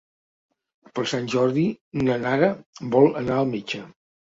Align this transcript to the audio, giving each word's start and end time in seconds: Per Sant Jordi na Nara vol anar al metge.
Per 0.99 1.03
Sant 1.11 1.29
Jordi 1.35 1.67
na 2.09 2.17
Nara 2.25 2.51
vol 2.99 3.09
anar 3.23 3.39
al 3.45 3.55
metge. 3.55 3.87